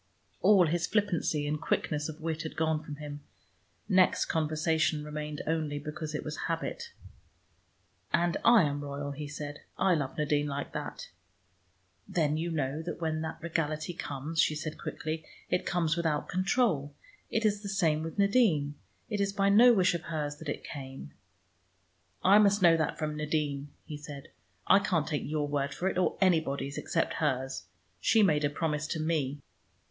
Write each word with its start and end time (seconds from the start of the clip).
All 0.41 0.65
his 0.65 0.87
flippancy 0.87 1.45
and 1.47 1.61
quickness 1.61 2.09
of 2.09 2.19
wit 2.19 2.41
had 2.41 2.55
gone 2.55 2.81
from 2.81 2.95
him. 2.95 3.21
Next 3.87 4.25
conversation 4.25 5.03
remained 5.03 5.43
only 5.45 5.77
because 5.77 6.15
it 6.15 6.23
was 6.23 6.37
a 6.37 6.47
habit. 6.47 6.91
"And 8.11 8.35
I 8.43 8.63
am 8.63 8.83
royal," 8.83 9.11
he 9.11 9.27
said. 9.27 9.59
"I 9.77 9.93
love 9.93 10.17
Nadine 10.17 10.47
like 10.47 10.73
that." 10.73 11.09
"Then 12.07 12.35
you 12.35 12.49
know 12.49 12.81
that 12.81 12.99
when 12.99 13.21
that 13.21 13.43
regality 13.43 13.93
comes," 13.93 14.41
she 14.41 14.55
said 14.55 14.79
quickly, 14.81 15.23
"it 15.51 15.67
comes 15.67 15.95
without 15.95 16.27
control. 16.27 16.95
It 17.29 17.45
is 17.45 17.61
the 17.61 17.69
same 17.69 18.01
with 18.01 18.17
Nadine; 18.17 18.73
it 19.07 19.21
is 19.21 19.31
by 19.31 19.49
no 19.49 19.71
wish 19.71 19.93
of 19.93 20.05
hers 20.05 20.37
that 20.37 20.49
it 20.49 20.63
came." 20.63 21.11
"I 22.23 22.39
must 22.39 22.59
know 22.63 22.75
that 22.75 22.97
from 22.97 23.15
Nadine," 23.17 23.67
he 23.85 23.97
said. 23.97 24.29
"I 24.65 24.79
can't 24.79 25.05
take 25.05 25.21
your 25.25 25.47
word 25.47 25.75
for 25.75 25.87
it, 25.87 25.99
or 25.99 26.17
anybody's 26.19 26.79
except 26.79 27.13
hers. 27.21 27.65
She 27.99 28.23
made 28.23 28.43
a 28.43 28.49
promise 28.49 28.87
to 28.87 28.99
me." 28.99 29.37